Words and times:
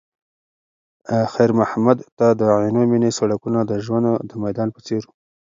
خیر 1.33 1.51
محمد 1.59 1.97
ته 2.17 2.27
د 2.39 2.41
عینومېنې 2.57 3.11
سړکونه 3.19 3.59
د 3.65 3.71
ژوند 3.85 4.07
د 4.29 4.31
میدان 4.43 4.67
په 4.75 4.79
څېر 4.87 5.01
وو. 5.05 5.13